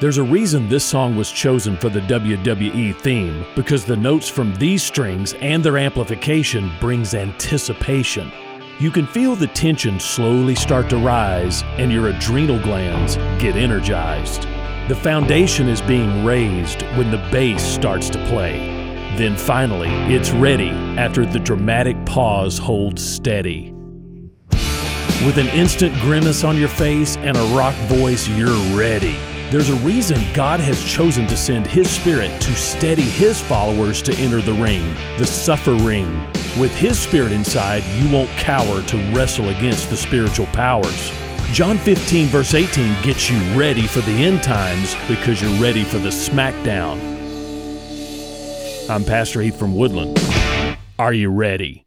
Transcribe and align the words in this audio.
There's 0.00 0.18
a 0.18 0.24
reason 0.24 0.68
this 0.68 0.84
song 0.84 1.14
was 1.14 1.30
chosen 1.30 1.76
for 1.76 1.88
the 1.88 2.00
WWE 2.00 2.96
theme 3.00 3.46
because 3.54 3.84
the 3.84 3.96
notes 3.96 4.28
from 4.28 4.52
these 4.56 4.82
strings 4.82 5.34
and 5.34 5.62
their 5.62 5.78
amplification 5.78 6.72
brings 6.80 7.14
anticipation. 7.14 8.32
You 8.80 8.90
can 8.90 9.06
feel 9.06 9.36
the 9.36 9.46
tension 9.46 10.00
slowly 10.00 10.56
start 10.56 10.90
to 10.90 10.96
rise 10.96 11.62
and 11.78 11.92
your 11.92 12.08
adrenal 12.08 12.58
glands 12.58 13.14
get 13.40 13.54
energized. 13.54 14.48
The 14.88 14.96
foundation 14.96 15.68
is 15.68 15.80
being 15.80 16.24
raised 16.24 16.82
when 16.96 17.12
the 17.12 17.28
bass 17.30 17.62
starts 17.62 18.10
to 18.10 18.26
play. 18.26 18.58
Then 19.16 19.36
finally, 19.36 19.90
it's 20.12 20.32
ready 20.32 20.70
after 20.98 21.24
the 21.24 21.38
dramatic 21.38 22.04
pause 22.04 22.58
holds 22.58 23.08
steady. 23.08 23.70
With 25.24 25.38
an 25.38 25.46
instant 25.50 25.94
grimace 26.00 26.42
on 26.42 26.58
your 26.58 26.68
face 26.68 27.16
and 27.18 27.36
a 27.36 27.44
rock 27.56 27.76
voice, 27.86 28.26
you're 28.26 28.76
ready. 28.76 29.16
There's 29.50 29.70
a 29.70 29.76
reason 29.76 30.20
God 30.32 30.58
has 30.60 30.82
chosen 30.82 31.26
to 31.26 31.36
send 31.36 31.66
His 31.66 31.88
Spirit 31.88 32.40
to 32.40 32.54
steady 32.54 33.02
His 33.02 33.40
followers 33.40 34.02
to 34.02 34.14
enter 34.16 34.40
the 34.40 34.54
ring, 34.54 34.94
the 35.18 35.26
suffer 35.26 35.74
ring. 35.74 36.26
With 36.58 36.74
His 36.74 36.98
Spirit 36.98 37.30
inside, 37.30 37.84
you 37.96 38.10
won't 38.10 38.30
cower 38.30 38.82
to 38.82 38.96
wrestle 39.12 39.50
against 39.50 39.90
the 39.90 39.96
spiritual 39.96 40.46
powers. 40.46 41.12
John 41.52 41.78
15, 41.78 42.26
verse 42.28 42.54
18 42.54 43.02
gets 43.02 43.30
you 43.30 43.38
ready 43.58 43.86
for 43.86 44.00
the 44.00 44.12
end 44.12 44.42
times 44.42 44.96
because 45.06 45.40
you're 45.40 45.60
ready 45.60 45.84
for 45.84 45.98
the 45.98 46.08
smackdown. 46.08 46.98
I'm 48.88 49.04
Pastor 49.04 49.40
Heath 49.40 49.58
from 49.58 49.76
Woodland. 49.76 50.18
Are 50.98 51.12
you 51.12 51.30
ready? 51.30 51.83